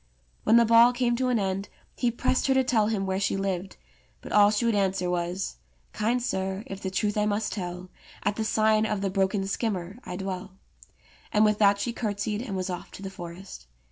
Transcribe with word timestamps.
When 0.45 0.57
the 0.57 0.65
ball 0.65 0.93
came 0.93 1.15
to 1.17 1.27
an 1.29 1.37
end 1.37 1.69
he 1.95 2.09
pressed 2.09 2.47
her 2.47 2.55
to 2.55 2.63
tell 2.63 2.87
him 2.87 3.05
where 3.05 3.19
she 3.19 3.37
lived, 3.37 3.77
but 4.21 4.31
all 4.31 4.49
she 4.49 4.65
would 4.65 4.73
answer 4.73 5.11
was: 5.11 5.57
"Kind 5.93 6.23
sir, 6.23 6.63
if 6.65 6.81
the 6.81 6.89
truth 6.89 7.15
I 7.19 7.27
must 7.27 7.53
tell, 7.53 7.91
At 8.23 8.35
the 8.35 8.43
sign 8.43 8.87
of 8.87 9.01
the 9.01 9.11
'Broken 9.11 9.45
Skimmer' 9.45 9.99
I 10.03 10.15
dwell"; 10.15 10.53
and 11.31 11.45
with 11.45 11.59
that 11.59 11.79
she 11.79 11.93
curtsied, 11.93 12.41
and 12.41 12.55
was 12.57 12.71
off 12.71 12.89
to 12.93 13.03
the 13.03 13.11
forest. 13.11 13.67